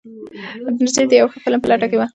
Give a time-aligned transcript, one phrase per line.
[0.81, 2.07] نجلۍ د یو ښه فلم په لټه کې وه.